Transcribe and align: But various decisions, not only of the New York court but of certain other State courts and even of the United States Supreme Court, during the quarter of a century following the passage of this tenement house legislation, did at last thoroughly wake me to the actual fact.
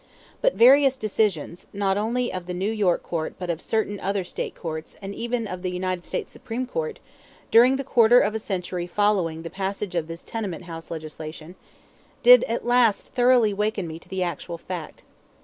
But 0.41 0.55
various 0.55 0.95
decisions, 0.95 1.67
not 1.73 1.95
only 1.95 2.33
of 2.33 2.47
the 2.47 2.55
New 2.55 2.71
York 2.71 3.03
court 3.03 3.35
but 3.37 3.51
of 3.51 3.61
certain 3.61 3.99
other 3.99 4.23
State 4.23 4.55
courts 4.55 4.97
and 4.99 5.13
even 5.13 5.45
of 5.45 5.61
the 5.61 5.69
United 5.69 6.05
States 6.05 6.33
Supreme 6.33 6.65
Court, 6.65 6.99
during 7.51 7.75
the 7.75 7.83
quarter 7.83 8.19
of 8.19 8.33
a 8.33 8.39
century 8.39 8.87
following 8.87 9.43
the 9.43 9.51
passage 9.51 9.93
of 9.93 10.07
this 10.07 10.23
tenement 10.23 10.63
house 10.63 10.89
legislation, 10.89 11.53
did 12.23 12.43
at 12.45 12.65
last 12.65 13.09
thoroughly 13.09 13.53
wake 13.53 13.77
me 13.77 13.99
to 13.99 14.09
the 14.09 14.23
actual 14.23 14.57
fact. 14.57 15.03